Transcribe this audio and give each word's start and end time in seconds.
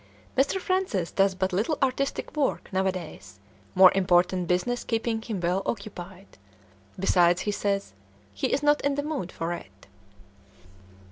Mr. 0.35 0.59
Francis 0.59 1.11
does 1.11 1.35
but 1.35 1.53
little 1.53 1.77
artistic 1.83 2.35
work, 2.35 2.73
nowadays, 2.73 3.39
more 3.75 3.91
important 3.93 4.47
business 4.47 4.83
keeping 4.83 5.21
him 5.21 5.39
well 5.39 5.61
occupied; 5.67 6.39
besides, 6.97 7.41
he 7.41 7.51
says, 7.51 7.93
he 8.33 8.47
"is 8.51 8.63
not 8.63 8.81
in 8.81 8.95
the 8.95 9.03
mood 9.03 9.31
for 9.31 9.53
it." 9.53 9.85